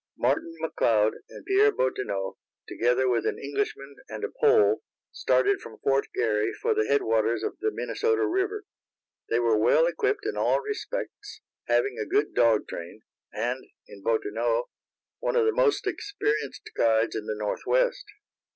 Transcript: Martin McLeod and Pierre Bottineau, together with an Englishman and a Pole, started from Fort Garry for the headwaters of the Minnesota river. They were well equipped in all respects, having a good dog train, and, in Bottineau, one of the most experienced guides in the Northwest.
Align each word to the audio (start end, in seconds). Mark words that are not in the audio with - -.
Martin 0.17 0.55
McLeod 0.63 1.11
and 1.29 1.45
Pierre 1.45 1.71
Bottineau, 1.71 2.35
together 2.67 3.07
with 3.07 3.23
an 3.27 3.37
Englishman 3.37 3.97
and 4.09 4.23
a 4.23 4.29
Pole, 4.43 4.81
started 5.11 5.61
from 5.61 5.77
Fort 5.77 6.07
Garry 6.15 6.51
for 6.59 6.73
the 6.73 6.87
headwaters 6.87 7.43
of 7.43 7.59
the 7.59 7.69
Minnesota 7.71 8.25
river. 8.25 8.63
They 9.29 9.37
were 9.39 9.55
well 9.59 9.85
equipped 9.85 10.25
in 10.25 10.35
all 10.35 10.59
respects, 10.59 11.41
having 11.67 11.99
a 11.99 12.07
good 12.09 12.33
dog 12.33 12.67
train, 12.67 13.03
and, 13.31 13.63
in 13.87 14.01
Bottineau, 14.03 14.69
one 15.19 15.35
of 15.35 15.45
the 15.45 15.51
most 15.53 15.85
experienced 15.85 16.71
guides 16.75 17.15
in 17.15 17.27
the 17.27 17.35
Northwest. 17.35 18.05